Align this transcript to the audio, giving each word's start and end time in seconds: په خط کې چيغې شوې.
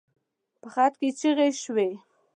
په 0.61 0.67
خط 0.73 0.93
کې 0.99 1.09
چيغې 1.19 1.49
شوې. 1.63 1.89